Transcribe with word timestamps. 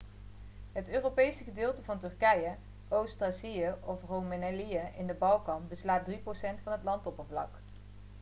het 0.71 0.89
europese 0.89 1.43
gedeelte 1.43 1.83
van 1.83 1.99
turkije 1.99 2.55
oost-thracië 2.89 3.73
of 3.85 4.03
roemelië 4.03 4.81
in 4.97 5.07
de 5.07 5.13
balkan 5.13 5.67
beslaat 5.67 6.07
3% 6.09 6.13
van 6.63 6.71
het 6.71 6.83
landoppervlak 6.83 7.49